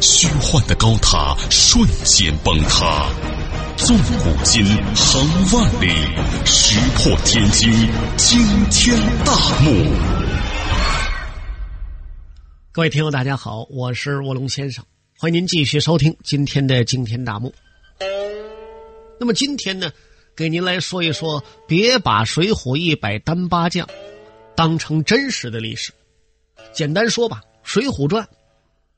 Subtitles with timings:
[0.00, 3.08] 虚幻的高塔瞬间崩塌，
[3.76, 4.64] 纵古今，
[4.94, 5.88] 横万里，
[6.44, 7.70] 石破天惊，
[8.16, 9.70] 惊天大幕。
[12.72, 14.84] 各位听友，大家好，我是卧龙先生，
[15.18, 17.54] 欢迎您继续收听今天的惊天大幕。
[19.18, 19.90] 那么今天呢，
[20.36, 23.86] 给您来说一说，别把《水浒一百单八将》
[24.54, 25.92] 当成真实的历史。
[26.72, 28.22] 简单说吧，《水浒传》。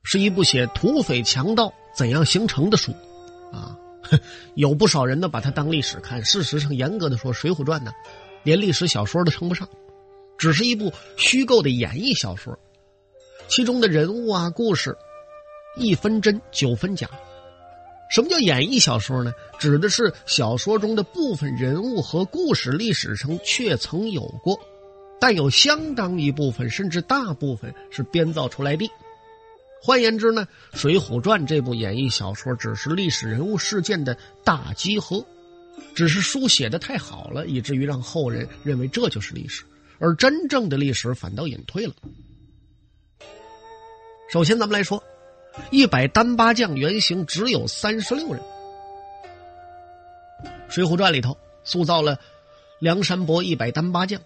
[0.03, 2.91] 是一部写土匪强盗怎样形成的书，
[3.51, 3.77] 啊，
[4.55, 6.23] 有不少人呢把它当历史看。
[6.23, 7.91] 事实上，严格的说，《水浒传》呢，
[8.43, 9.67] 连历史小说都称不上，
[10.37, 12.57] 只是一部虚构的演绎小说。
[13.47, 14.97] 其中的人物啊、故事，
[15.75, 17.09] 一分真九分假。
[18.09, 19.31] 什么叫演绎小说呢？
[19.59, 24.59] 指的是小说中的部分人物和故事历史上确曾有过，
[25.19, 28.89] 但有相当一部分甚至大部分是编造出来的。
[29.81, 35.25] 换言之呢，《水浒传》这部演绎小说只是历史人物事件的大集合，
[35.95, 39.63] 只是书写的太好了，以至于让后人认为这就是历史，
[39.97, 41.93] 而真正的历史反倒隐退了。
[44.29, 45.01] 首先，咱们来说，
[45.71, 48.41] 一百单八将原型只有三十六人，
[50.67, 52.19] 《水浒传》里头塑造了
[52.79, 54.21] 梁山伯一百单八将，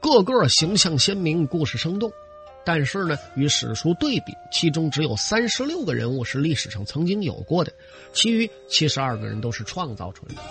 [0.00, 2.12] 个个形象鲜明，故事生动。
[2.64, 7.72] 但是呢，与史书对比，其中只有三十六个人物是历史上曾经有过的，
[8.12, 10.42] 其余七十二个人都是创造出来的，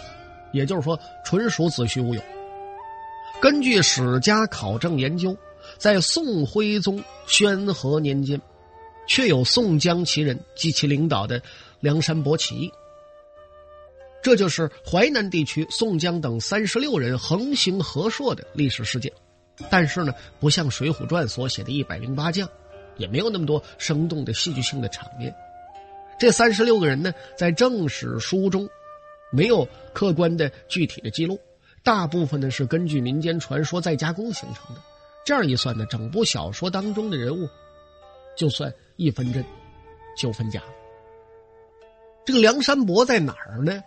[0.52, 2.22] 也就是说，纯属子虚乌有。
[3.42, 5.36] 根据史家考证研究，
[5.78, 8.40] 在宋徽宗宣和年间，
[9.08, 11.42] 确有宋江其人及其领导的
[11.80, 12.72] 梁山伯起义，
[14.22, 19.12] 这就是淮南地区宋江等三十六人横行河朔的历史事件。
[19.70, 22.50] 但是呢，不像《水浒传》所写的一百零八将，
[22.98, 25.34] 也没有那么多生动的戏剧性的场面。
[26.20, 28.70] 这三十六个人呢，在正史书中
[29.32, 31.40] 没有客观的具体的记录，
[31.84, 34.82] 大部分呢是根据民间传说再加工形成的。
[35.26, 37.48] 这样一算呢，整部小说当中的人物，
[38.36, 39.44] 就算一分真，
[40.18, 40.62] 九分假。
[42.24, 43.84] 这个梁山伯在哪儿呢？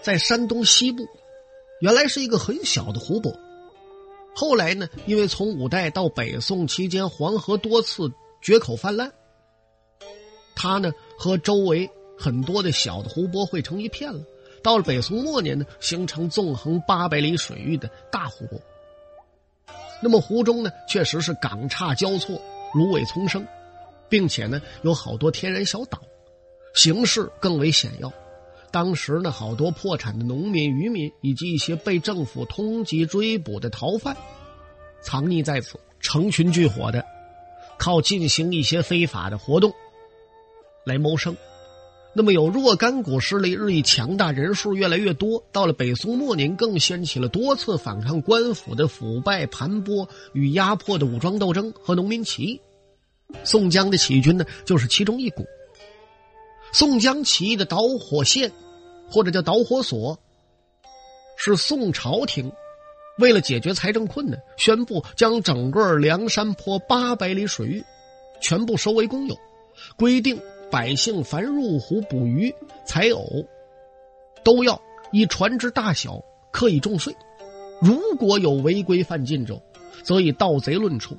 [0.00, 1.04] 在山东西部，
[1.80, 3.36] 原来是一个很小的湖泊。
[4.34, 8.10] 后来呢，因为从五代到北宋期间，黄河多次
[8.42, 9.10] 决口泛滥，
[10.56, 14.20] 它呢和周围很多的小的湖泊汇成一片了。
[14.62, 18.60] 到了北宋末年呢，形成纵横八百里水域的大湖泊。
[20.02, 22.40] 那么湖中呢，确实是港岔交错，
[22.74, 23.46] 芦苇丛生，
[24.08, 26.00] 并且呢有好多天然小岛，
[26.74, 28.12] 形势更为险要。
[28.74, 34.16] 当时呢，好多破产的农民、渔民以及一些被政府通缉追捕的逃犯，
[35.00, 37.06] 藏匿在此，成群聚伙的，
[37.78, 39.72] 靠进行一些非法的活动
[40.84, 41.36] 来谋生。
[42.16, 45.44] 那么有若干股势力日益强大，人数越来越多。
[45.52, 52.60] 到了北宋末年，更掀起了多次反抗官府的腐败、盘剥与压迫的武装斗争和农民起义。
[53.44, 55.46] 宋江的起义军呢，就是其中一股。
[56.74, 58.52] 宋江起义的导火线。
[59.06, 60.18] 或者叫导火索，
[61.36, 62.50] 是宋朝廷
[63.18, 67.84] 为了解决财政困难，宣布将整个梁山坡八百里水域
[68.40, 69.36] 全部收为公有，
[69.94, 70.40] 规定
[70.70, 72.52] 百姓凡入湖捕鱼、
[72.86, 73.44] 采藕，
[74.42, 74.80] 都要
[75.12, 76.18] 以船只大小
[76.50, 77.14] 课以重税。
[77.82, 79.60] 如果有违规犯禁者，
[80.02, 81.14] 则以盗贼论处。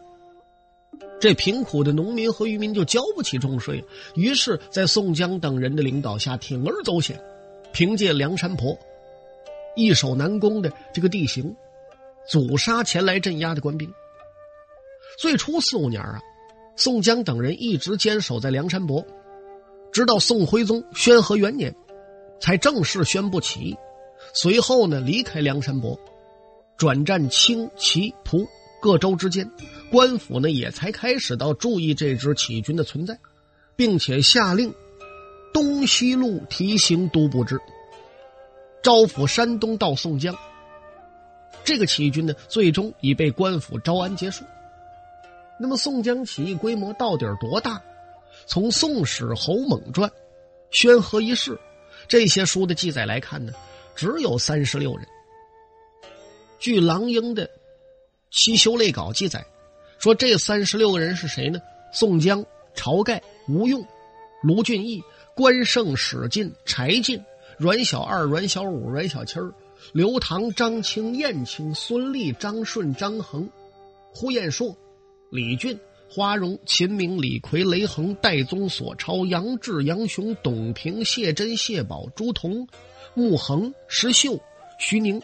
[1.25, 7.19] 这贫苦的农民和渔民就交不起重税，于是，在宋江等人的领导下，铤而走险。
[7.73, 8.77] 凭借梁山泊
[9.75, 11.55] 易守难攻的这个地形，
[12.27, 13.91] 阻杀前来镇压的官兵。
[15.17, 16.21] 最初四五年啊，
[16.75, 19.03] 宋江等人一直坚守在梁山泊，
[19.91, 21.75] 直到宋徽宗宣和元年，
[22.39, 23.75] 才正式宣布起义。
[24.35, 25.99] 随后呢，离开梁山泊，
[26.77, 28.45] 转战清、齐、蒲
[28.85, 29.49] 各州之间，
[29.89, 33.17] 官府呢也才开始到注意这支起义军的存在，
[33.75, 34.71] 并且下令。
[35.51, 37.59] 东西路提刑都不知，
[38.83, 40.37] 招抚山东到宋江。
[41.63, 44.45] 这个起义军呢，最终已被官府招安结束。
[45.59, 47.81] 那么宋江起义规模到底多大？
[48.45, 50.07] 从《宋史·侯猛传》
[50.69, 51.53] 《宣和一事》
[52.07, 53.51] 这些书的记载来看呢，
[53.95, 55.07] 只有三十六人。
[56.59, 57.47] 据郎英的
[58.35, 59.45] 《七修类稿》记载，
[59.97, 61.59] 说这三十六个人是谁呢？
[61.93, 62.45] 宋江、
[62.75, 63.83] 晁盖、吴用、
[64.43, 65.01] 卢俊义、
[65.33, 67.23] 关胜、史进、柴进、
[67.57, 69.53] 阮小二、阮小五、阮小七儿、
[69.93, 73.49] 刘唐、张清、燕青、孙立、张顺、张衡、
[74.13, 74.75] 呼延硕、
[75.31, 75.79] 李俊。
[76.07, 82.65] 花荣、秦明、李逵、雷横、戴宗、索超、杨志、杨雄、董平、谢珍、谢宝、朱仝、
[83.15, 84.39] 穆恒、石秀、
[84.79, 85.21] 徐宁、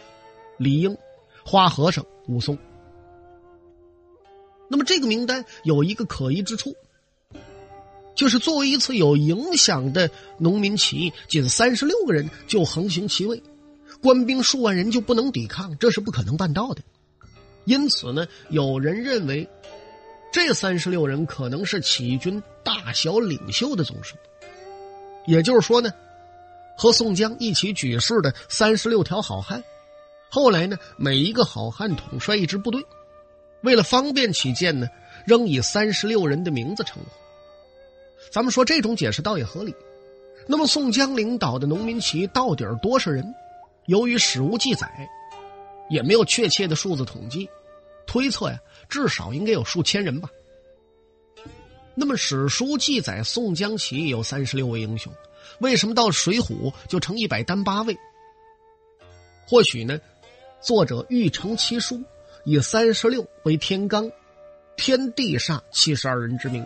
[0.57, 0.97] 李应、
[1.45, 2.57] 花和尚、武松。
[4.71, 6.73] 那么这个名单有一个可疑之处，
[8.15, 13.43] 就是作为一次有影响的农民起义，仅三十六个人就横行其位，
[14.01, 16.81] 官兵数万人就不能抵抗，这是不可能办到的。
[17.65, 19.45] 因此呢，有人认为。
[20.33, 24.15] 这三十六人可能是起义军大小领袖的总数，
[25.27, 25.91] 也就是说呢，
[26.77, 29.61] 和宋江一起举事的三十六条好汉，
[30.29, 32.81] 后来呢，每一个好汉统帅一支部队，
[33.63, 34.87] 为了方便起见呢，
[35.25, 37.09] 仍以三十六人的名字称呼。
[38.31, 39.73] 咱们说这种解释倒也合理。
[40.47, 43.33] 那么宋江领导的农民起义到底多少人？
[43.85, 44.89] 由于史无记载，
[45.89, 47.49] 也没有确切的数字统计，
[48.05, 48.59] 推测呀。
[48.89, 50.29] 至少应该有数千人吧。
[51.95, 55.13] 那么史书记载宋江起义有三十六位英雄，
[55.59, 57.97] 为什么到《水浒》就成一百单八位？
[59.47, 59.99] 或许呢，
[60.61, 62.01] 作者欲成其书，
[62.43, 64.11] 以三十六为天罡，
[64.75, 66.65] 天地煞七十二人之名，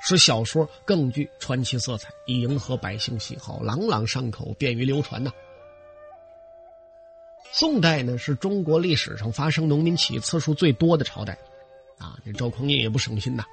[0.00, 5.30] 使小说更具传奇色彩，以迎合百姓喜好，朗朗上口，便于流传呐。
[7.52, 11.36] 宋代呢是中国历史上发生农民起义次数最多的朝代，
[11.98, 13.44] 啊，这赵匡胤也不省心呐。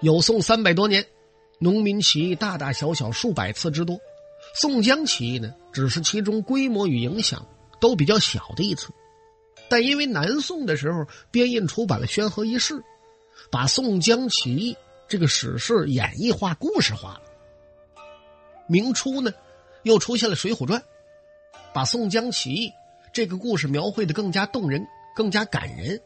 [0.00, 1.04] 有宋三百多年，
[1.58, 3.98] 农民起义大大小小数百次之多。
[4.54, 7.44] 宋江起义呢，只是其中规模与影响
[7.80, 8.88] 都比较小的一次，
[9.68, 12.74] 但因为南宋的时候编印出版了《宣和一事》，
[13.50, 14.76] 把宋江起义
[15.08, 17.22] 这个史事演绎化、故事化了。
[18.68, 19.32] 明初呢，
[19.82, 20.80] 又出现了《水浒传》。
[21.72, 22.72] 把宋江起义
[23.12, 26.00] 这个故事描绘的更加动人、更加感人，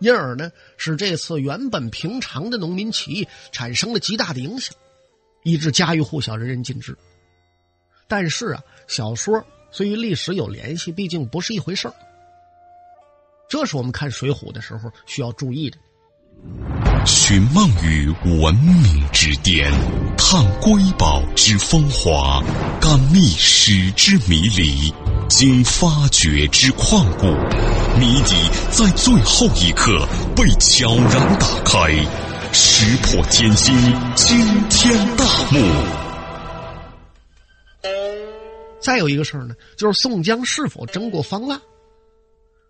[0.00, 4.74] 因而呢，使这次原本平常的农民起义产生了极大的影响，
[5.44, 6.98] 以致家喻户晓、人人尽知。
[8.08, 11.94] 但是啊，小说虽与历史有联系，毕竟不是一回事儿。
[13.48, 15.78] 这是我们看《水浒》的时候需要注意的。
[17.06, 18.08] 寻梦于
[18.40, 19.72] 文明之巅，
[20.16, 22.42] 探瑰宝之风华，
[22.80, 24.92] 感历史之迷离，
[25.28, 27.26] 经发掘之旷古，
[27.98, 28.34] 谜底
[28.70, 30.06] 在最后一刻
[30.36, 31.90] 被悄然打开，
[32.52, 33.74] 石破天惊，
[34.14, 36.07] 惊天大幕。
[38.80, 41.60] 再有一个事儿呢，就是宋江是否征过方腊？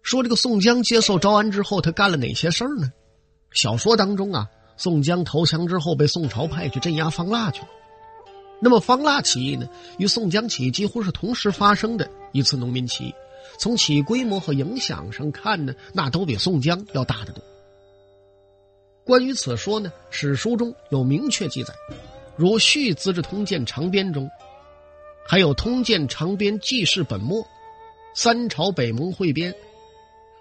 [0.02, 2.90] 说这个宋江接受招安之后，他干了哪些事儿呢？
[3.52, 7.69] 小说当中啊，宋江投降之后被宋朝派去镇压方腊去了。
[8.60, 9.69] 那么方腊起义呢，
[9.99, 13.14] 与宋江起义几乎是同时发生的一次农民起义。
[13.58, 17.43] 从起义规模和影响上看呢，那都比宋江要大得多。
[19.05, 21.75] 关于此说呢，史书中有明确记载，
[22.37, 24.29] 如《续资治通鉴长编》中，
[25.31, 27.43] 还有《通鉴长编记事本末》，
[28.15, 29.53] 《三朝北盟汇编》。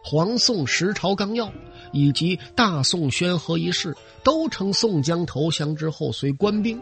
[0.01, 1.51] 黄宋十朝纲要
[1.91, 6.81] 以及大宋宣和一事，都称宋江投降之后，随官兵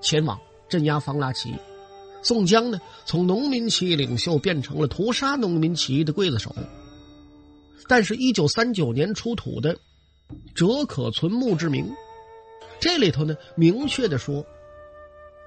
[0.00, 1.54] 前往镇压方腊起义。
[2.22, 6.56] 宋江呢，从农民起义领袖变成了屠杀农民起义的刽子手。
[7.86, 9.76] 但是，一九三九年出土的
[10.54, 11.92] 折可存墓志铭，
[12.80, 14.46] 这里头呢，明确的说，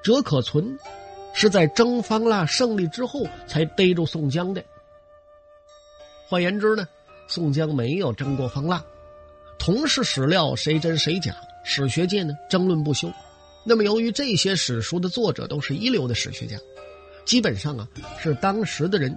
[0.04, 0.78] 折可存
[1.40, 4.64] 是在征方腊胜利之后才逮住宋江的。
[6.28, 6.88] 换言之呢。
[7.30, 8.82] 宋江没有征过方腊，
[9.60, 13.12] 同是史料谁真谁假，史学界呢争论不休。
[13.66, 16.58] 那么，由于这些史书的作者都是一流的史学家，
[17.26, 17.86] 基本上啊
[18.18, 19.14] 是当时的人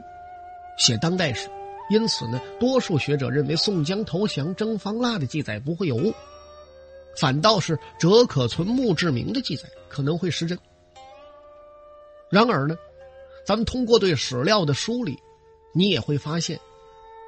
[0.76, 1.48] 写当代史，
[1.88, 6.12] 因此呢，多数学者认为宋江投降征方腊的记载不会有误，
[7.16, 10.58] 反倒是折可存墓志铭的记载可能会失真。
[12.30, 12.76] 然而呢，
[13.44, 15.18] 咱们通过对史料的梳理，
[15.72, 16.58] 你也会发现。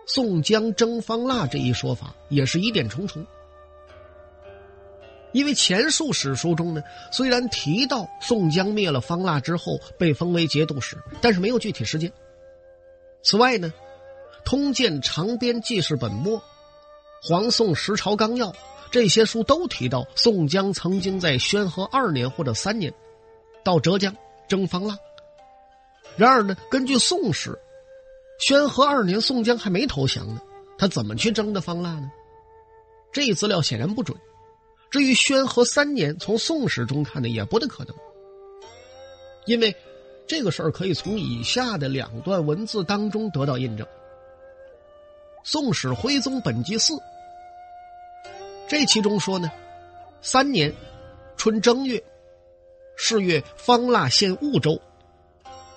[0.05, 3.25] 宋江征方腊这一说法也是疑点重重，
[5.31, 6.83] 因为前述史书中呢，
[7.13, 12.13] 虽然提到宋江灭了方腊之后被封为节度使，但是没有具体时间。
[13.23, 13.73] 此外呢，
[14.45, 16.39] 《通鉴长编记事本末》
[17.23, 18.51] 《黄宋十朝纲要》
[18.91, 22.93] 这些书都提到宋江曾经在宣和二年或者三年
[23.63, 24.15] 到浙江
[24.53, 24.99] 征方腊。
[26.15, 27.51] 然而呢，根据《宋史》，
[28.39, 30.43] 宣和二年宋江还没投降呢，
[30.77, 32.11] 他怎么去征的方腊呢？
[33.11, 34.15] 这一资料显然不准。
[34.91, 37.97] 至于宣和三年，从《宋史》中看呢，也不大可能，
[39.47, 39.75] 因为
[40.27, 43.87] 这个事儿可以从以下的两段文字当中得到印证。
[45.43, 46.93] 《宋史·徽宗本纪四》
[48.69, 49.51] 这其中说呢，
[50.21, 50.71] 三年
[51.39, 52.03] 春正月，
[52.97, 54.81] 是月方腊县婺州。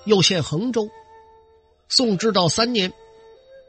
[0.05, 0.87] 又县衡州，
[1.89, 2.93] 宋至道三年，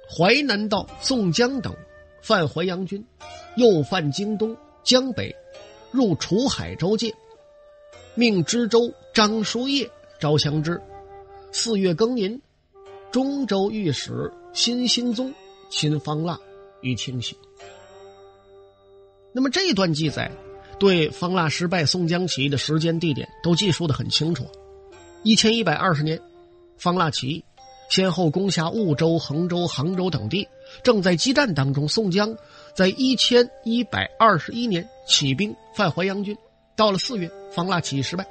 [0.07, 1.75] 淮南道宋江等
[2.21, 3.03] 犯淮阳军，
[3.57, 5.35] 又犯京东江北，
[5.91, 7.15] 入楚海州界，
[8.15, 10.79] 命知州张叔夜招降之。
[11.53, 12.43] 四月庚寅，
[13.11, 15.33] 中州御史辛兴宗
[15.71, 16.39] 亲方腊
[16.83, 17.35] 于清醒。
[19.33, 20.31] 那么这段记载
[20.79, 24.47] 对方腊失败、宋江起义的时间、地点都记述的很清楚。
[25.23, 26.21] 一千一百二十年，
[26.77, 27.45] 方腊起义，
[27.89, 30.47] 先后攻下婺州、衡州、杭州等地，
[30.83, 31.89] 正在激战当中。
[31.89, 32.37] 宋江
[32.75, 36.37] 在一千一百二十一年起兵犯淮阳军，
[36.77, 38.27] 到了四月，方腊起义失败。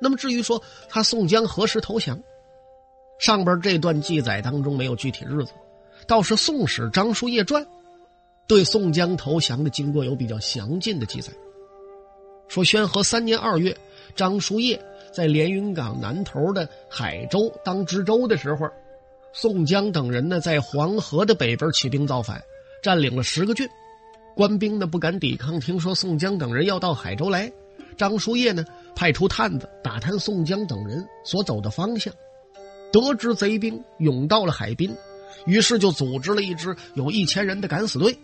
[0.00, 2.18] 那么至于说他宋江何时投降，
[3.18, 5.52] 上边这段记载当中没有具体日子，
[6.06, 7.62] 倒是《宋史·张叔夜传》
[8.48, 11.30] 对宋江投降的经过有比较详尽的记载，
[12.48, 13.76] 说宣和三年二月。
[14.16, 18.66] 张叔夜在连云港南头的海州当知州的时候，
[19.32, 22.42] 宋江等人呢在黄河的北边起兵造反，
[22.82, 23.68] 占领了十个郡，
[24.34, 25.60] 官兵呢不敢抵抗。
[25.60, 27.52] 听说宋江等人要到海州来，
[27.98, 28.64] 张叔夜呢
[28.96, 32.12] 派出探子打探宋江等人所走的方向，
[32.90, 34.96] 得知贼兵涌到了海滨，
[35.46, 38.18] 于是就组织了一支有一千人的敢死队，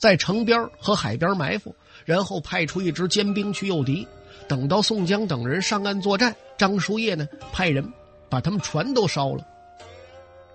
[0.00, 1.76] 在城边和海边埋伏，
[2.06, 4.08] 然后派出一支尖兵去诱敌。
[4.48, 7.92] 等到宋江等人上岸作战，张叔夜呢派人
[8.30, 9.46] 把他们船都烧了。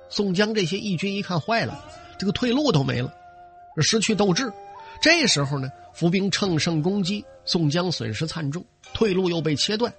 [0.09, 1.85] 宋江这些义军一看坏了，
[2.17, 3.13] 这个退路都没了，
[3.83, 4.51] 失去斗志。
[4.99, 9.93] 这时候呢，伏兵乘胜攻击，宋江损失惨重，退路又被切断，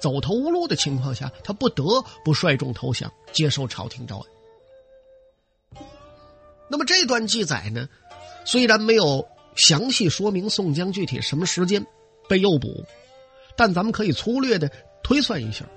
[0.00, 1.84] 走投无路的情况下，他不得
[2.24, 4.26] 不率众投降，接受朝廷招安。
[6.68, 7.88] 那么这段记载呢，
[8.50, 11.86] 虽然没有详细说明宋江具体什么时间
[12.30, 12.82] 被诱捕。
[13.54, 14.70] 但咱们可以粗略的
[15.02, 15.68] 推算一下，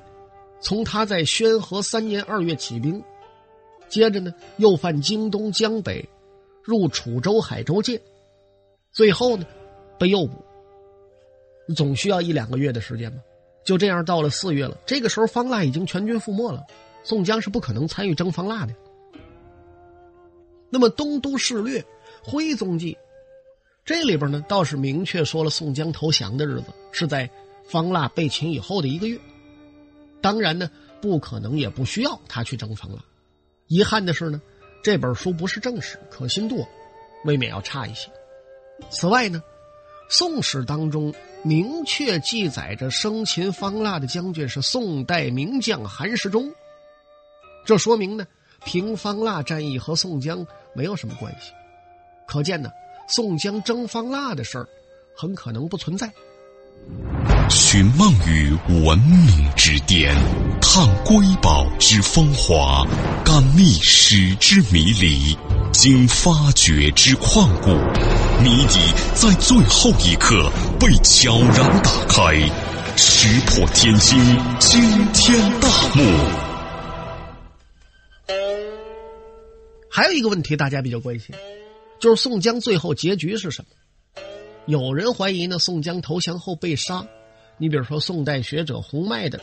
[0.61, 3.03] 从他在宣和三年二月起兵，
[3.89, 6.07] 接着呢又犯京东江北，
[6.63, 7.99] 入楚州海州界，
[8.91, 9.45] 最后呢
[9.99, 10.33] 被诱捕，
[11.75, 13.17] 总需要一两个月的时间吧。
[13.65, 16.63] 就这样到了四月了，这个时候方腊已经全军覆没了，
[17.03, 18.73] 宋江是不可能参与征方腊的。
[20.69, 21.81] 那么《东都事略·
[22.23, 22.93] 徽宗记》
[23.83, 27.29] 这里边呢倒是明确说了宋江投降的日子是在。
[27.69, 29.17] 方腊被擒以后的一个月，
[30.19, 33.01] 当然呢，不可能也不需要他去征方腊。
[33.67, 34.41] 遗憾的是呢，
[34.83, 36.67] 这本书不是正史，可信度
[37.23, 38.09] 未免要差一些。
[38.89, 39.41] 此外呢，
[40.13, 41.13] 《宋史》当中
[41.43, 46.51] 明确记载着生擒方腊的将军是宋代名将韩世忠，
[47.65, 48.27] 这说明呢，
[48.65, 51.53] 平方腊战役和宋江没有什么关系。
[52.31, 52.69] 可见呢，
[53.09, 54.65] 宋江蒸方腊的事儿
[55.13, 56.09] 很可能不存在。
[57.49, 60.15] 寻梦于文明之巅，
[60.61, 62.87] 探瑰宝之风华，
[63.25, 65.37] 感历史之迷离，
[65.73, 67.71] 经发掘之旷古，
[68.41, 68.79] 谜底
[69.13, 72.33] 在最后一刻被悄然打开，
[72.95, 74.17] 石破天惊，
[74.57, 76.01] 惊天大幕。
[79.89, 81.35] 还有一个问题，大家比较关心，
[82.01, 84.23] 就是宋江最后结局是什么？
[84.65, 87.07] 有人怀疑呢，宋江投降后被杀。
[87.57, 89.37] 你比如说，宋代学者洪迈的《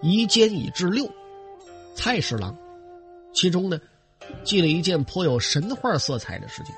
[0.00, 1.04] 夷坚以治六》，
[1.96, 2.56] 蔡侍郎，
[3.34, 3.80] 其中呢，
[4.44, 6.72] 记了一件颇有神话色彩的事情，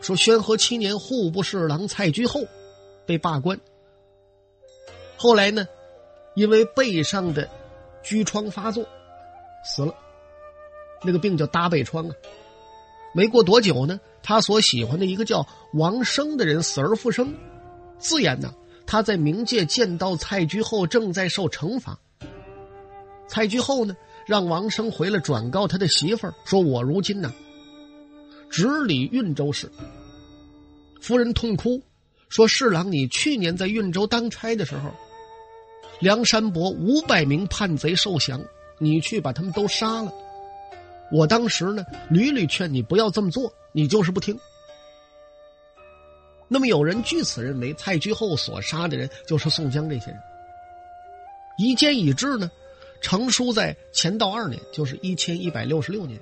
[0.00, 2.40] 说宣和七年，户部侍郎蔡居厚
[3.04, 3.60] 被罢官，
[5.18, 5.68] 后来呢，
[6.34, 7.46] 因为背上的
[8.02, 8.86] 疽疮发作
[9.66, 9.94] 死了，
[11.02, 12.16] 那个病叫搭背疮啊。
[13.12, 17.32] 没过多久呢，他所喜欢的一个叫王生的人死而复生，
[17.98, 18.52] 自言呢。
[18.86, 21.98] 他在冥界见到蔡居后，正在受惩罚。
[23.28, 27.32] 蔡居后呢，让王生回来转告他的媳妇儿，说我如今呢，
[28.50, 29.70] 直理运州市。
[31.00, 31.82] 夫人痛哭，
[32.28, 34.90] 说侍郎，你去年在运州当差的时候，
[36.00, 38.40] 梁山伯五百名叛贼受降，
[38.78, 40.12] 你去把他们都杀了。
[41.14, 44.36] 我当时呢，屡屡劝你不要这么做，你就是不听。
[46.48, 50.20] 那么有人据此认为，蔡居后所杀的人就是宋江这些人。
[51.56, 52.50] 一见已至呢，
[53.00, 56.18] 成书在乾道二年，就是一千一百六十六年，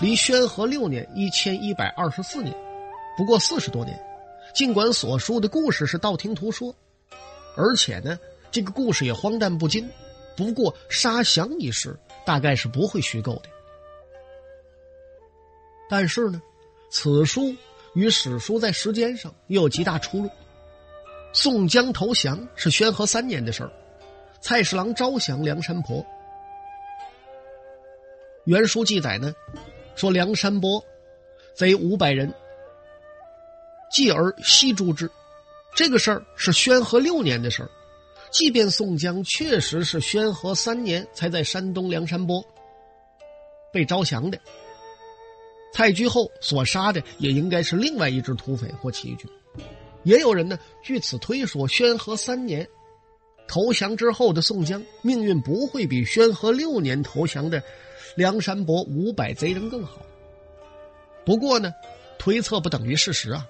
[0.00, 2.52] 离宣和六年一千一百二十四年，
[3.16, 3.96] 不过四十多年。
[4.52, 6.74] 尽管所述的故事是道听途说，
[7.56, 8.18] 而且呢，
[8.50, 9.88] 这个故事也荒诞不经。
[10.36, 11.96] 不过杀降一事
[12.26, 13.51] 大概是不会虚构的。
[15.92, 16.40] 但是呢，
[16.90, 17.54] 此书
[17.92, 20.30] 与史书在时间上又有极大出入。
[21.34, 23.70] 宋江投降是宣和三年的事儿，
[24.40, 26.02] 蔡侍郎招降梁山泊。
[28.46, 29.34] 原书记载呢，
[29.94, 30.82] 说梁山泊
[31.54, 32.32] 贼五百人。
[33.90, 35.10] 继而西诛之，
[35.76, 37.70] 这个事儿是宣和六年的事儿。
[38.30, 42.42] 即便宋江确实是宣和三年才在山东梁山泊
[43.70, 44.40] 被招降的，
[45.72, 49.28] 蔡居后所杀的也应该是另外一支土匪或起义军。
[50.04, 52.68] 也有人呢据此推说，宣和三年
[53.48, 57.62] 投降之后的宋江命运不会比宣和六年投降的
[58.16, 60.02] 梁山伯五百贼人更好。
[61.24, 61.72] 不过呢，
[62.18, 63.46] 推测不等于事实啊。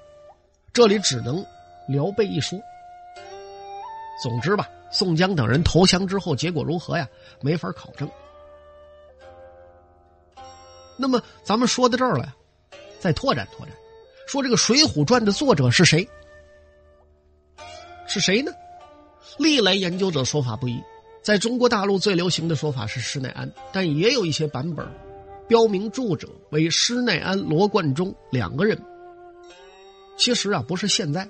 [0.73, 1.45] 这里只能
[1.89, 2.59] 聊备一说。
[4.23, 7.09] 总之吧，宋江等人投降之后，结果如何呀？
[7.41, 8.09] 没法考证。
[10.97, 12.35] 那么咱们说到这儿了，
[13.01, 13.75] 再拓展拓展，
[14.27, 16.09] 说这个《水浒传》的作者是谁？
[18.07, 18.53] 是谁呢？
[19.39, 20.83] 历来研究者说法不一。
[21.23, 24.87] 在中国大陆最流行的说法是施耐庵，但也有一些版本
[25.49, 28.77] 标明著者为施耐庵、罗贯中两个人。
[30.19, 31.29] 其实啊，不是现在，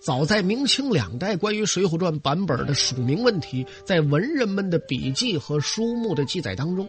[0.00, 6.88] 早在明清两代，关于《水浒传》版本的署名问题，在文人们的笔记和书目的记载当中，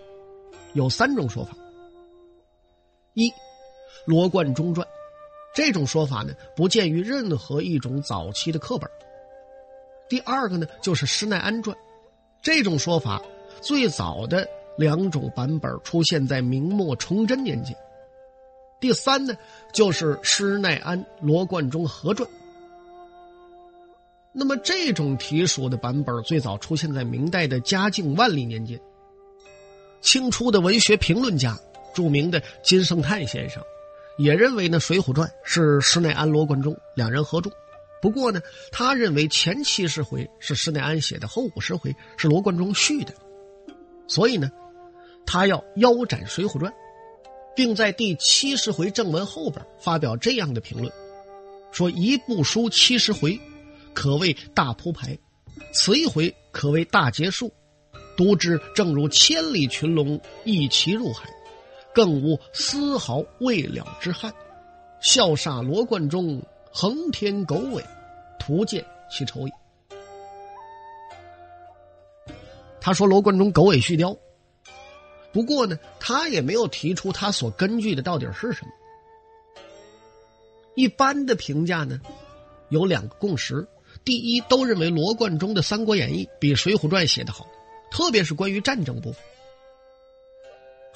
[0.74, 1.58] 有三种说法：
[3.16, 3.34] 一，
[4.06, 4.88] 罗贯中传，
[5.54, 8.88] 这种说法呢不见于任何一种早期的课本；
[10.08, 11.76] 第二个呢就是施耐庵传，
[12.42, 13.22] 这种说法
[13.62, 17.76] 最早的两种版本出现在明末崇祯年间。
[18.82, 19.34] 第三呢，
[19.72, 22.30] 就是施耐庵、罗贯中合传。
[24.34, 28.78] 那么这种题属的版本最早出现在明代的嘉靖、万历年间。
[30.02, 31.58] 清初的文学评论家、
[31.96, 33.64] 著名的金圣叹先生，
[34.20, 37.50] 也认为呢，《水浒传》是施耐庵、罗贯中两人合著。
[38.02, 38.40] 不过呢，
[38.72, 43.14] 他认为前七十回是施耐庵写的，后五十回是罗贯中续的。
[44.08, 44.52] 所以呢，
[45.26, 46.72] 他要腰斩《水浒传》。
[47.58, 50.92] 并在第七十回正文后边发表这样的评论，
[51.72, 53.40] 说一部书七十回，
[53.94, 55.18] 可谓大铺排；
[55.72, 57.50] 此一回可谓大结束。
[58.18, 61.30] 读之正如千里群龙一齐入海，
[61.96, 64.32] 更无丝毫未了之憾。
[65.00, 67.84] 笑煞罗贯中，横天狗尾，
[68.38, 69.52] 徒见其丑矣。
[72.82, 74.16] 他说罗贯中狗尾续貂。
[75.32, 78.72] 不过呢，他也没有提出他所根据的到底是什么。
[80.76, 82.00] 一般的评价呢，
[82.70, 83.68] 有两个共识：
[84.04, 87.48] 第一，都认为罗贯中的《三国演义》比《水浒传》写的好，
[87.90, 89.22] 特别是关于战争部分。《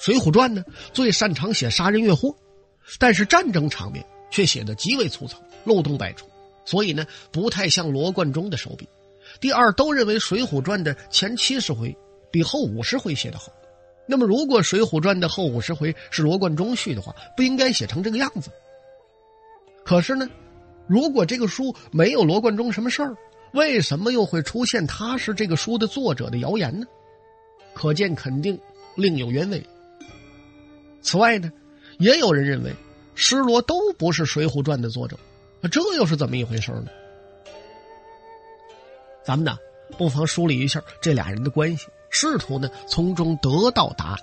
[0.00, 2.34] 水浒传》呢，最擅长写杀人越货，
[2.98, 6.26] 但是战争场面却写的极为粗糙，漏洞百出，
[6.64, 8.88] 所以呢，不太像罗贯中的手笔。
[9.40, 11.94] 第二，都认为《水浒传》的前七十回
[12.32, 13.52] 比后五十回写的好。
[14.06, 18.50] 那么，如果《水浒传》的后五十回是罗贯中续的话，不应该写成这个样子。
[19.84, 20.26] 可是呢，
[20.88, 23.14] 如果这个书没有罗贯中什么事儿，
[23.52, 26.86] 为什么又会出现他是这个书的作者的谣言呢？
[27.74, 28.58] 可见肯定
[28.96, 29.62] 另有原委。
[31.02, 31.50] 此外呢，
[31.98, 32.74] 也有人认为
[33.14, 35.16] 施罗都不是《水浒传》的作者，
[35.60, 36.86] 那这又是怎么一回事呢？
[39.24, 39.58] 咱们呢，
[39.98, 41.86] 不妨梳理一下这俩人的关系。
[42.12, 44.18] 试图呢从中得到答案。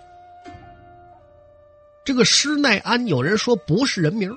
[2.03, 4.29] 这个施耐庵，有人说不是人名，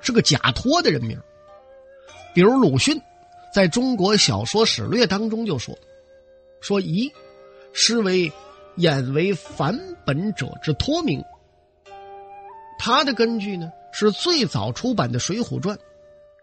[0.00, 1.20] 是个假托的人名。
[2.32, 3.00] 比如鲁迅
[3.52, 5.76] 在中国小说史略当中就说
[6.62, 7.12] ：“说宜
[7.72, 8.32] 诗为
[8.78, 11.22] 演为梵本者之托名。”
[12.80, 15.76] 他的根据呢是最早出版的《水浒传》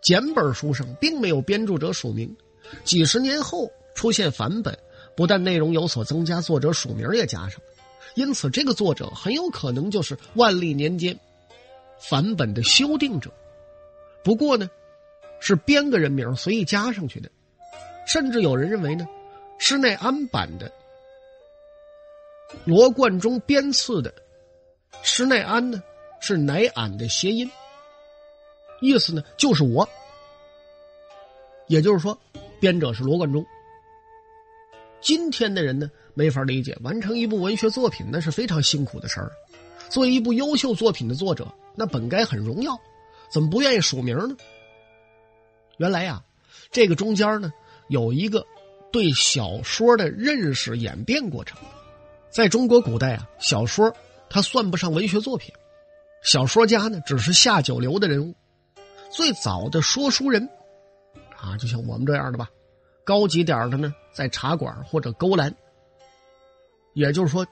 [0.01, 2.35] 简本书上并没有编著者署名，
[2.83, 4.77] 几十年后出现梵本。
[5.15, 7.61] 不但内容有所增加，作者署名也加上，
[8.15, 11.17] 因此这个作者很有可能就是万历年间
[11.97, 13.31] 梵本的修订者。
[14.25, 14.69] 不过呢，
[15.39, 17.31] 是编个人名随意加上去的。
[18.05, 19.07] 甚至有人认为呢，
[19.57, 20.69] 施耐庵版的
[22.63, 24.13] 罗贯中编次的
[25.03, 25.83] 施耐庵呢
[26.19, 27.49] 是乃俺的谐音，
[28.81, 29.87] 意思呢就是我。
[31.67, 32.17] 也就是说，
[32.59, 33.45] 编者是罗贯中。
[35.01, 39.31] 今天的人呢没法理解，完成一部文学作品那是非常辛苦的事儿。
[39.89, 42.79] 作为一部优秀作品的作者，那本该很荣耀，
[43.29, 44.35] 怎么不愿意署名呢？
[45.77, 46.23] 原来呀，
[46.71, 47.53] 这个中间呢
[47.89, 48.45] 有一个
[48.91, 51.57] 对小说的认识演变过程。
[52.35, 53.95] 在中国古代啊，小说
[54.29, 55.55] 它算不上文学作品，
[56.21, 58.35] 小说家呢只是下九流的人物。
[59.09, 60.49] 最早的说书人
[61.37, 62.49] 啊，就像我们这样的吧，
[63.05, 65.55] 高级点的呢，在茶馆或者勾栏，
[66.93, 67.47] 也就是说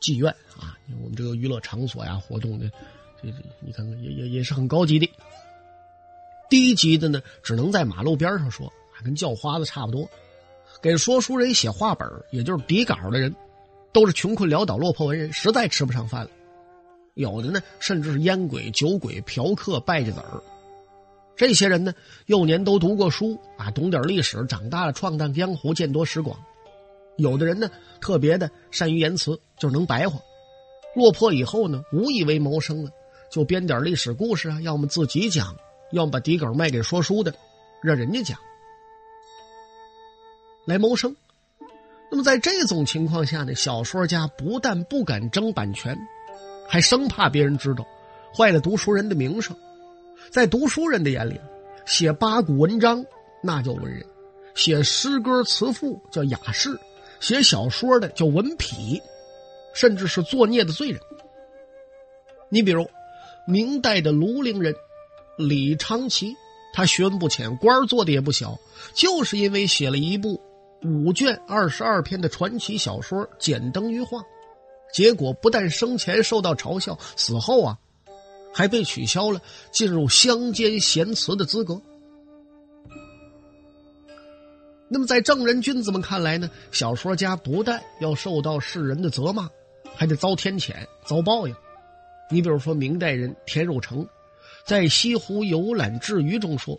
[0.00, 2.70] 妓院啊，我们这个娱乐场所呀，活动的，
[3.20, 5.10] 这这你看看也也也是很高级的。
[6.48, 10.08] 低级的呢，只能在马路边上说，还跟叫花子差不多。
[10.80, 13.34] 给说书人写话本，也就是底稿的人，
[13.92, 16.30] 都是穷困潦倒、落魄文人，实在吃不上饭了。
[17.14, 20.42] 有的呢，甚至是烟鬼、酒鬼、嫖客、败家子儿。
[21.36, 21.94] 这些人呢，
[22.26, 26.38] 幼年都读过书啊，懂点历史，长大了闯荡江湖，见多识广。
[27.16, 30.20] 有的人呢，特别的善于言辞，就是能白话。
[30.94, 32.90] 落魄以后呢，无以为谋生了，
[33.30, 35.56] 就编点历史故事啊，要么自己讲。
[35.92, 37.34] 要么把底稿卖给说书的，
[37.82, 38.38] 让人家讲
[40.64, 41.14] 来谋生。
[42.12, 45.96] 那么在这种情况下呢，小说家不但不敢争版权，
[46.68, 47.86] 还生怕别人知道，
[48.36, 49.56] 坏了读书人的名声。
[50.30, 51.40] 在读书人的眼里，
[51.86, 53.02] 写八股文章
[53.42, 54.04] 那叫文人，
[54.54, 56.78] 写诗歌词赋叫雅士，
[57.18, 59.00] 写小说的叫文痞，
[59.72, 61.00] 甚至是作孽的罪人。
[62.50, 62.86] 你比如
[63.46, 64.74] 明代的庐陵人。
[65.38, 66.36] 李昌奇，
[66.74, 68.60] 他学问不浅，官做的也不小，
[68.92, 70.38] 就是因为写了一部
[70.84, 74.18] 五卷二十二篇的传奇小说《简灯于画》，
[74.92, 77.78] 结果不但生前受到嘲笑，死后啊，
[78.52, 79.40] 还被取消了
[79.70, 81.80] 进入乡间闲词的资格。
[84.88, 89.48] 那么，在正人君子们看来呢，小说家不但要受到世人的责骂，
[89.94, 90.74] 还得遭天谴、
[91.06, 91.54] 遭报应。
[92.28, 94.06] 你比如说，明代人田汝成。
[94.66, 96.78] 在《西湖游览志余》中说，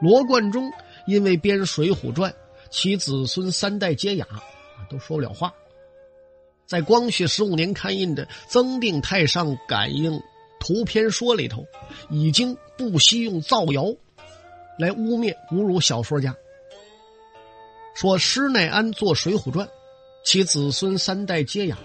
[0.00, 0.70] 罗贯中
[1.06, 2.30] 因为编《水浒传》，
[2.72, 4.26] 其子孙三代皆哑，
[4.90, 5.54] 都说不了话。
[6.66, 10.20] 在光绪十五年刊印的《增订太上感应
[10.58, 11.66] 图篇说》里头，
[12.08, 13.94] 已经不惜用造谣
[14.78, 16.34] 来污蔑、侮辱小说家，
[17.94, 19.66] 说施耐庵做《水浒传》，
[20.24, 21.76] 其子孙三代皆哑；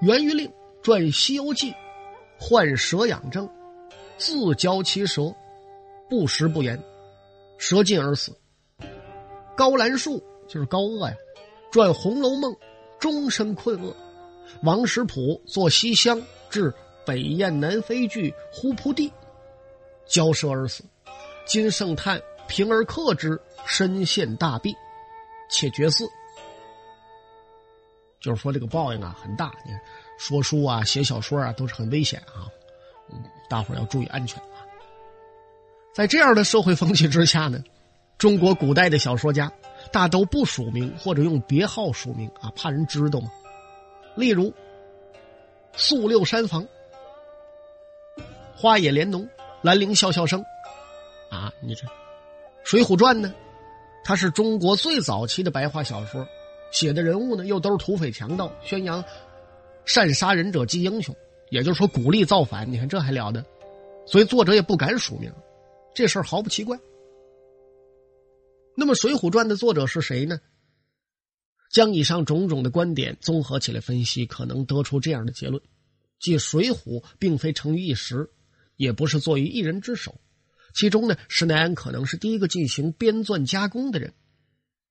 [0.00, 0.48] 袁于令
[0.80, 1.72] 传《西游记》，
[2.38, 3.50] 患蛇痒症。
[4.16, 5.34] 自教其舌，
[6.08, 6.80] 不食不言，
[7.56, 8.36] 舌尽而死。
[9.58, 11.16] 高兰树就是高鹗呀，
[11.72, 12.52] 传《红楼梦》，
[13.00, 13.92] 终身困厄。
[14.62, 16.16] 王实甫作《西厢》，
[16.48, 16.72] 至
[17.04, 19.12] 北雁南飞句，忽扑地，
[20.06, 20.84] 交舌而死。
[21.44, 24.72] 金圣叹平而克之，身陷大弊，
[25.50, 26.08] 且绝嗣。
[28.20, 29.52] 就是说这个报应啊很大。
[29.66, 29.72] 你，
[30.18, 32.46] 说书啊，写小说啊，都是很危险啊。
[33.50, 34.62] 大伙儿要注意安全啊！
[35.92, 37.58] 在这样的社会风气之下呢，
[38.18, 39.50] 中国古代的小说家
[39.92, 43.30] 大都不署名或者用别号署名啊，怕人知道嘛。
[44.16, 44.52] 例如，
[45.74, 46.66] 宿六山房、
[48.56, 49.26] 花野莲农、
[49.62, 50.44] 兰陵笑笑生
[51.30, 51.86] 啊，你这
[52.64, 53.32] 《水浒传》呢，
[54.02, 56.26] 它是中国最早期的白话小说，
[56.72, 59.02] 写的人物呢又都是土匪强盗，宣扬
[59.84, 61.14] 善杀人者即英雄。
[61.50, 63.44] 也就是说，鼓励造反，你看这还了得？
[64.04, 65.32] 所以作者也不敢署名，
[65.94, 66.76] 这事儿毫不奇怪。
[68.80, 70.40] 那么，《水浒传》的作者是谁呢？
[71.68, 75.60] 将以上种种的观点综合起来分析，可能得出这样的结论：
[76.20, 78.30] 即《水浒》并非成于一时，
[78.76, 80.20] 也不是作于一人之手。
[80.74, 84.14] 其中呢，施耐庵可能是第一个进行编纂加工的人，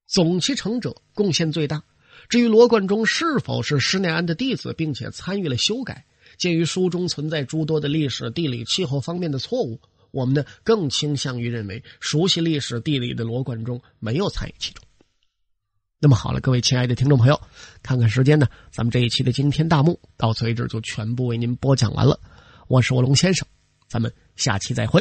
[0.05, 1.81] 总其成者贡献最大。
[2.27, 6.05] 至于罗贯中是否是施耐庵的弟子，并且参与了修改？
[6.37, 9.79] 鉴于书中存在诸多的历史、地理、气候方面的错误，
[10.17, 14.83] 我们呢更倾向于认为熟悉历史、地理的罗贯中没有参与其中。
[15.99, 17.39] 那么好了，各位亲爱的听众朋友，
[17.83, 22.19] 看看时间呢，咱们这一期的惊天大幕到此为止就全部为您播讲完了。
[22.67, 23.47] 我是卧龙先生，
[23.87, 24.95] 咱们下期再会。